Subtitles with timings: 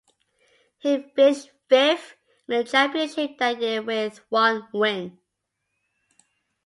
[0.79, 2.15] He finished fifth
[2.49, 5.19] in the championship that year with one win.